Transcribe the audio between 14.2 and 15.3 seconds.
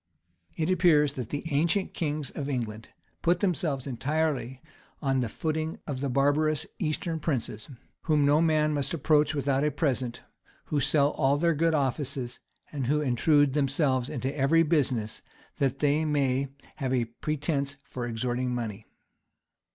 every business,